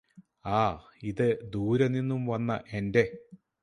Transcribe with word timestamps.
ആ 0.53 0.61
ഇത് 1.03 1.25
ദൂരെനിന്നും 1.53 2.25
വന്ന 2.25 2.51
എന്റെ 2.73 3.05